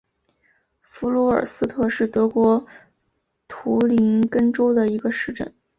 [0.81, 2.65] 弗卢尔斯特是德国
[3.47, 5.53] 图林根州的一个市镇。